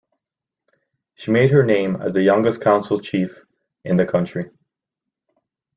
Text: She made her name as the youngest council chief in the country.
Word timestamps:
She 1.13 1.29
made 1.29 1.51
her 1.51 1.61
name 1.63 2.01
as 2.01 2.13
the 2.13 2.23
youngest 2.23 2.59
council 2.59 2.99
chief 2.99 3.29
in 3.85 3.97
the 3.97 4.05
country. 4.07 4.49